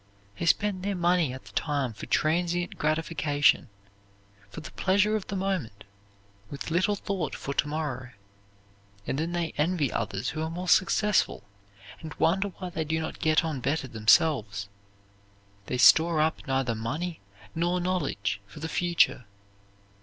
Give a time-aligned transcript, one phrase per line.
[0.39, 3.69] They spend their money at the time for transient gratification,
[4.49, 5.83] for the pleasure of the moment,
[6.49, 8.09] with little thought for to morrow,
[9.05, 11.43] and then they envy others who are more successful,
[11.99, 14.69] and wonder why they do not get on better themselves.
[15.67, 17.19] They store up neither money
[17.53, 19.25] nor knowledge for the future.